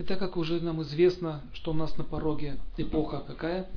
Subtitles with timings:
[0.00, 3.68] И так как уже нам известно, что у нас на пороге эпоха какая?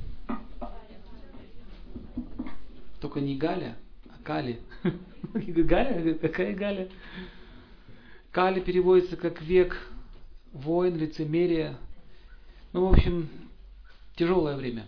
[2.98, 3.76] Только не Галя,
[4.08, 4.58] а Кали.
[5.34, 6.14] Галя?
[6.14, 6.88] Какая Галя?
[8.32, 9.76] Кали переводится как век
[10.54, 11.76] войн, лицемерия.
[12.72, 13.28] Ну, в общем,
[14.16, 14.86] тяжелое время.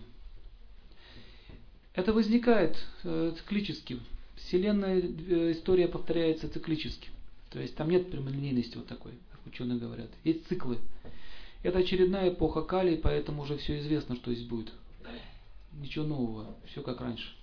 [1.93, 3.99] Это возникает э, циклически.
[4.37, 7.09] Вселенная э, история повторяется циклически.
[7.51, 10.09] То есть там нет прямолинейности вот такой, как ученые говорят.
[10.23, 10.79] Есть циклы.
[11.63, 14.71] Это очередная эпоха Кали, поэтому уже все известно, что здесь будет.
[15.73, 17.35] Ничего нового, все как раньше.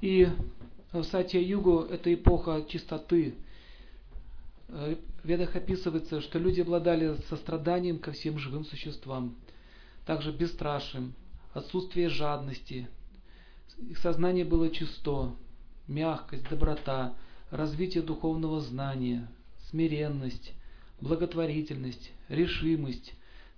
[0.00, 0.28] И
[0.92, 3.34] в Сатья-Югу это эпоха чистоты.
[4.68, 9.34] В Ведах описывается, что люди обладали состраданием ко всем живым существам,
[10.04, 11.14] также бесстрашием,
[11.54, 12.88] отсутствие жадности.
[13.88, 15.34] Их сознание было чисто,
[15.88, 17.14] мягкость, доброта,
[17.50, 19.28] развитие духовного знания,
[19.70, 20.52] смиренность,
[21.00, 23.14] благотворительность, решимость,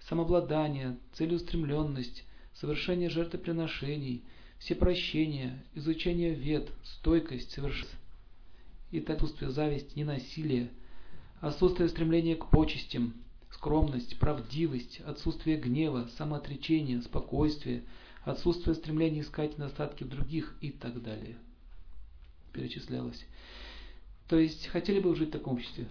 [0.08, 2.24] самообладание, целеустремленность,
[2.54, 4.22] совершение жертвоприношений,
[4.58, 7.98] всепрощение, изучение вед, стойкость, совершенство
[8.90, 10.70] и отсутствие зависти, ненасилие,
[11.40, 13.14] отсутствие стремления к почестям,
[13.50, 17.84] скромность, правдивость, отсутствие гнева, самоотречение, спокойствие,
[18.22, 21.36] отсутствие стремления искать недостатки в других и так далее.
[22.52, 23.24] Перечислялось.
[24.28, 25.86] То есть, хотели бы жить в таком обществе?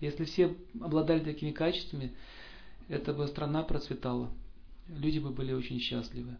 [0.00, 2.12] Если все обладали такими качествами,
[2.88, 4.30] эта бы страна процветала.
[4.88, 6.36] Люди бы были очень счастливы.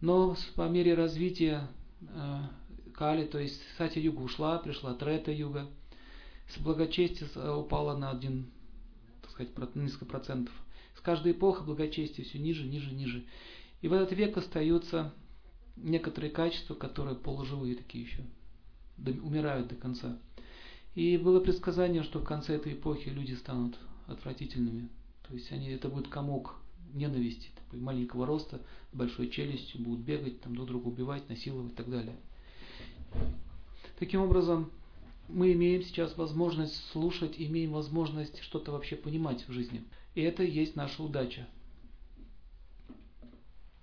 [0.00, 1.68] Но по мере развития
[2.00, 2.40] э,
[2.94, 5.68] Кали, то есть Сати-юга ушла, пришла Трета-юга,
[6.48, 8.50] с благочестия э, упало на один,
[9.22, 10.54] так сказать, несколько процентов.
[10.96, 13.24] С каждой эпохой благочестие все ниже, ниже, ниже.
[13.80, 15.14] И в этот век остаются
[15.76, 18.24] некоторые качества, которые полуживые такие еще,
[19.22, 20.18] умирают до конца.
[20.94, 24.88] И было предсказание, что в конце этой эпохи люди станут отвратительными.
[25.28, 26.56] То есть они, это будет комок
[26.92, 28.60] ненависти, такой маленького роста,
[28.92, 32.16] большой челюстью, будут бегать, там, друг друга убивать, насиловать и так далее.
[33.98, 34.70] Таким образом,
[35.28, 39.84] мы имеем сейчас возможность слушать, имеем возможность что-то вообще понимать в жизни.
[40.14, 41.46] И это есть наша удача.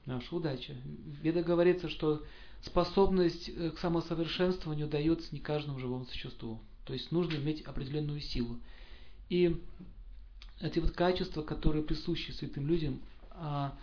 [0.05, 0.75] Наша удача.
[1.21, 2.23] Веда говорится, что
[2.61, 6.59] способность э, к самосовершенствованию дается не каждому живому существу.
[6.85, 8.59] То есть нужно иметь определенную силу.
[9.29, 9.61] И
[10.59, 13.01] эти вот качества, которые присущи святым людям,
[13.31, 13.75] а,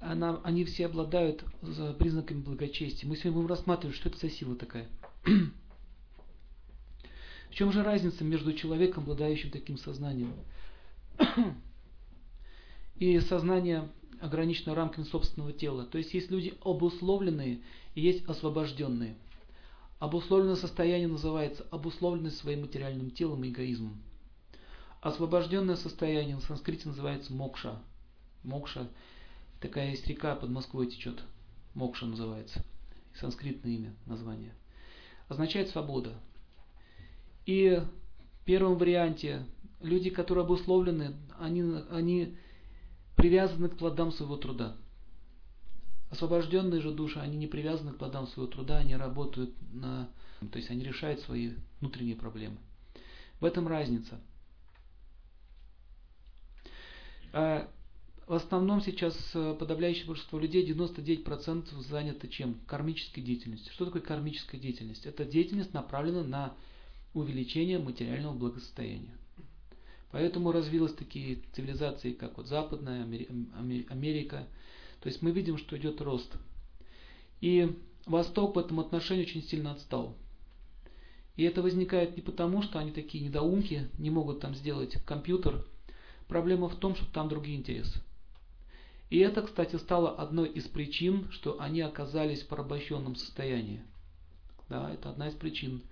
[0.00, 1.44] она, они все обладают
[1.98, 3.08] признаками благочестия.
[3.08, 4.88] Мы сегодня будем рассматривать, что это за сила такая.
[7.54, 10.32] В чем же разница между человеком, обладающим таким сознанием,
[12.96, 13.88] и сознание
[14.20, 15.86] ограничено рамками собственного тела?
[15.86, 17.60] То есть есть люди обусловленные
[17.94, 19.14] и есть освобожденные.
[20.00, 24.02] Обусловленное состояние называется обусловленность своим материальным телом и эгоизмом.
[25.00, 27.80] Освобожденное состояние на санскрите называется мокша.
[28.42, 28.88] Мокша,
[29.60, 31.22] такая есть река под Москвой течет.
[31.74, 32.64] Мокша называется.
[33.14, 34.54] Санскритное имя, название.
[35.28, 36.14] Означает свобода.
[37.46, 37.82] И
[38.40, 39.46] в первом варианте
[39.80, 42.36] люди, которые обусловлены, они, они
[43.16, 44.76] привязаны к плодам своего труда.
[46.10, 50.08] Освобожденные же души, они не привязаны к плодам своего труда, они работают на...
[50.52, 52.56] То есть они решают свои внутренние проблемы.
[53.40, 54.20] В этом разница.
[57.32, 57.68] А
[58.26, 62.60] в основном сейчас э, подавляющее большинство людей, 99% заняты чем?
[62.66, 63.72] Кармической деятельностью.
[63.72, 65.04] Что такое кармическая деятельность?
[65.04, 66.54] Это деятельность направлена на
[67.14, 69.16] увеличения материального благосостояния.
[70.10, 74.46] Поэтому развились такие цивилизации, как вот Западная Америка.
[75.00, 76.36] То есть мы видим, что идет рост.
[77.40, 77.76] И
[78.06, 80.16] Восток в этом отношении очень сильно отстал.
[81.36, 85.66] И это возникает не потому, что они такие недоумки, не могут там сделать компьютер.
[86.28, 88.00] Проблема в том, что там другие интересы.
[89.10, 93.82] И это, кстати, стало одной из причин, что они оказались в порабощенном состоянии.
[94.68, 95.82] Да, это одна из причин.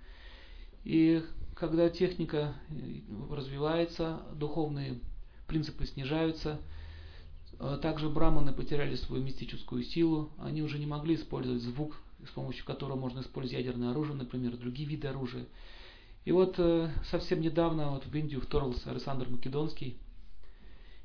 [0.83, 1.23] И
[1.55, 2.99] когда техника э,
[3.29, 4.99] развивается, духовные
[5.47, 6.59] принципы снижаются,
[7.59, 11.95] э, также браманы потеряли свою мистическую силу, они уже не могли использовать звук,
[12.25, 15.45] с помощью которого можно использовать ядерное оружие, например, другие виды оружия.
[16.25, 19.97] И вот э, совсем недавно вот в Индию вторгся Александр Македонский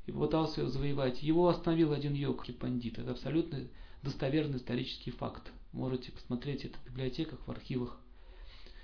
[0.05, 1.21] и попытался ее завоевать.
[1.21, 2.97] Его остановил один йог, пандит.
[2.99, 3.67] Это абсолютно
[4.01, 5.51] достоверный исторический факт.
[5.71, 7.99] Можете посмотреть это в библиотеках, в архивах.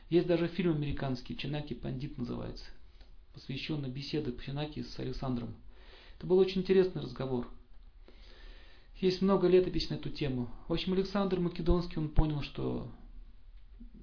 [0.10, 2.66] Есть даже фильм американский, Чинаки Пандит называется,
[3.34, 5.56] посвященный беседе Чинаки с Александром.
[6.18, 7.48] Это был очень интересный разговор.
[9.02, 10.50] Есть много летописей на эту тему.
[10.68, 12.88] В общем, Александр Македонский, он понял, что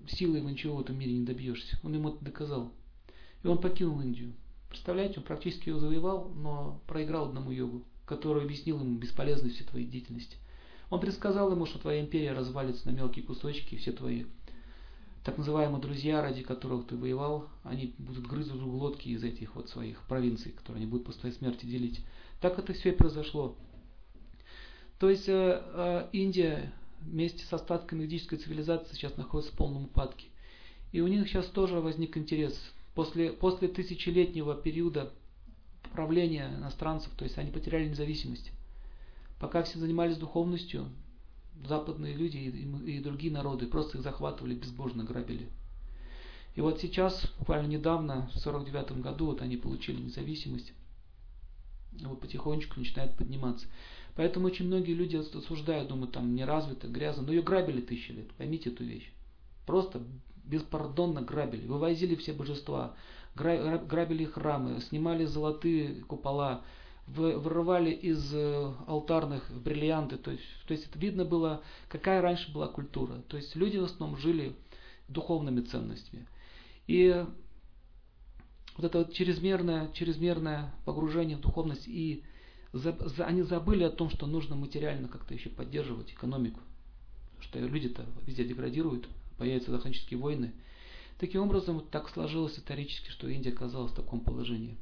[0.08, 1.78] силой его ничего в этом мире не добьешься.
[1.84, 2.72] Он ему это доказал.
[3.44, 4.34] И он покинул Индию.
[4.68, 9.86] Представляете, он практически ее завоевал, но проиграл одному йогу, который объяснил ему бесполезность всей твоей
[9.86, 10.36] деятельности.
[10.90, 14.24] Он предсказал ему, что твоя империя развалится на мелкие кусочки, все твои
[15.24, 19.68] так называемые друзья, ради которых ты воевал, они будут грызть друг глотки из этих вот
[19.68, 22.04] своих провинций, которые они будут по своей смерти делить.
[22.40, 23.56] Так это все и произошло.
[24.98, 30.26] То есть э, э, Индия вместе с остатками ведической цивилизации сейчас находится в полном упадке.
[30.90, 32.58] И у них сейчас тоже возник интерес.
[32.94, 35.12] После, после тысячелетнего периода
[35.92, 38.50] правления иностранцев, то есть они потеряли независимость.
[39.40, 40.88] Пока все занимались духовностью,
[41.66, 45.48] западные люди и, другие народы просто их захватывали, безбожно грабили.
[46.54, 50.72] И вот сейчас, буквально недавно, в 49 году, вот они получили независимость,
[52.02, 53.66] вот потихонечку начинает подниматься.
[54.16, 57.22] Поэтому очень многие люди осуждают, думают, там не развито, грязно.
[57.22, 59.10] Но ее грабили тысячи лет, поймите эту вещь.
[59.66, 60.02] Просто
[60.44, 62.94] беспардонно грабили, вывозили все божества,
[63.34, 66.62] грабили храмы, снимали золотые купола,
[67.06, 70.16] вырывали из э, алтарных бриллианты.
[70.16, 73.22] То есть, то есть это видно было, какая раньше была культура.
[73.28, 74.54] То есть люди в основном жили
[75.08, 76.26] духовными ценностями.
[76.86, 77.24] И
[78.76, 82.24] вот это вот чрезмерное, чрезмерное погружение в духовность и
[82.72, 86.60] за, за, они забыли о том, что нужно материально как-то еще поддерживать экономику,
[87.40, 90.52] что люди-то везде деградируют, появятся захватнические войны.
[91.18, 94.78] Таким образом, так сложилось исторически, что Индия оказалась в таком положении.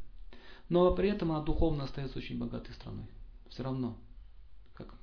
[0.70, 3.06] Но при этом она духовно остается очень богатой страной.
[3.50, 3.98] Все равно.
[4.72, 4.94] Как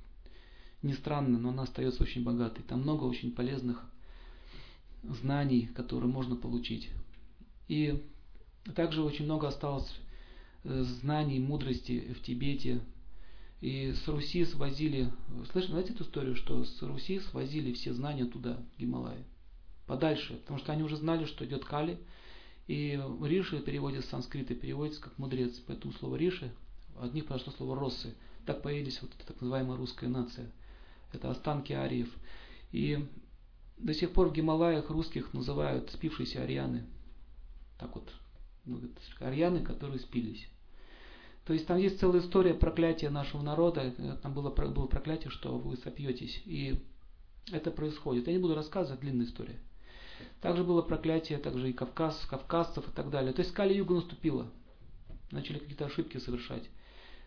[0.82, 2.64] ни странно, но она остается очень богатой.
[2.64, 3.88] Там много очень полезных
[5.04, 6.90] знаний, которые можно получить.
[7.68, 8.04] И
[8.74, 9.94] также очень много осталось
[10.64, 12.80] Э, знаний, мудрости в Тибете.
[13.60, 15.10] И с Руси свозили,
[15.50, 19.24] слышно, знаете эту историю, что с Руси свозили все знания туда, в Гималаи,
[19.86, 21.98] подальше, потому что они уже знали, что идет Кали,
[22.68, 26.52] и Риши переводит с санскрита, переводится как мудрец, поэтому слово Риши,
[27.00, 28.14] от них прошло слово Россы,
[28.46, 30.52] так появились вот так называемая русская нация,
[31.12, 32.14] это останки ариев.
[32.70, 33.08] И
[33.78, 36.84] до сих пор в Гималаях русских называют спившиеся арианы,
[37.78, 38.12] так вот,
[38.66, 38.80] ну,
[39.20, 40.46] арианы, которые спились.
[41.46, 43.94] То есть там есть целая история проклятия нашего народа.
[44.22, 46.42] Там было, было проклятие, что вы сопьетесь.
[46.44, 46.78] И
[47.50, 48.26] это происходит.
[48.26, 49.58] Я не буду рассказывать, длинная история.
[50.40, 53.32] Также было проклятие, также и Кавказ, кавказцев и так далее.
[53.32, 54.50] То есть Кали-Юга наступила.
[55.30, 56.68] Начали какие-то ошибки совершать.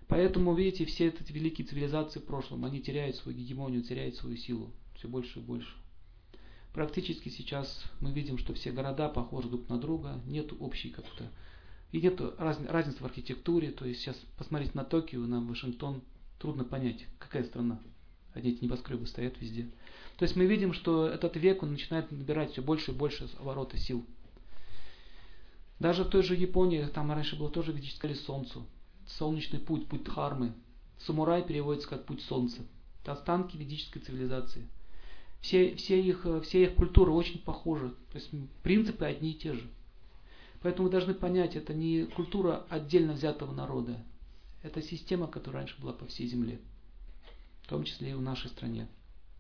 [0.08, 4.72] Поэтому, видите, все эти великие цивилизации в прошлом, они теряют свою гегемонию, теряют свою силу.
[4.96, 5.74] Все больше и больше.
[6.74, 11.30] Практически сейчас мы видим, что все города похожи друг на друга, нет общей как-то
[11.92, 13.72] и нет раз, разницы в архитектуре.
[13.72, 16.02] То есть сейчас посмотреть на Токио, на Вашингтон,
[16.40, 17.80] трудно понять, какая страна.
[18.34, 19.70] Одни эти небоскребы стоят везде.
[20.18, 23.78] То есть мы видим, что этот век он начинает набирать все больше и больше обороты
[23.78, 24.06] сил.
[25.80, 28.66] Даже в той же Японии, там раньше было тоже ведическое солнцу.
[29.08, 30.54] Солнечный путь, путь Дхармы.
[31.00, 32.62] Самурай переводится как путь солнца.
[33.02, 34.68] Это останки ведической цивилизации.
[35.42, 37.90] Все, все, их, все их культуры очень похожи.
[38.12, 38.30] То есть
[38.62, 39.68] принципы одни и те же.
[40.62, 43.98] Поэтому мы должны понять, это не культура отдельно взятого народа.
[44.62, 46.60] Это система, которая раньше была по всей земле,
[47.64, 48.88] в том числе и в нашей стране.